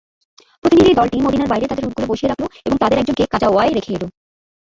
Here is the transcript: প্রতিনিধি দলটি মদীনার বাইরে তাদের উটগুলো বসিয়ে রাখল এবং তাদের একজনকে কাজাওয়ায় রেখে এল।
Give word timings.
প্রতিনিধি 0.63 0.91
দলটি 0.95 1.17
মদীনার 1.21 1.51
বাইরে 1.51 1.65
তাদের 1.67 1.87
উটগুলো 1.87 2.07
বসিয়ে 2.11 2.31
রাখল 2.31 2.45
এবং 2.65 2.75
তাদের 2.79 2.99
একজনকে 2.99 3.23
কাজাওয়ায় 3.33 3.71
রেখে 3.73 3.91
এল। 3.93 4.03